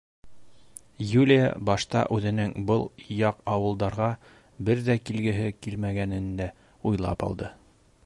Юлия 1.09 1.51
башта 1.69 2.01
үҙенең 2.15 2.55
был 2.71 2.83
яҡ 3.19 3.45
ауылдарға 3.57 4.09
бер 4.71 4.85
ҙә 4.91 4.99
килгеһе 5.11 5.49
килмәгәнен 5.67 6.35
дә 6.45 6.53
уйлап 6.93 7.29
алды. 7.31 7.57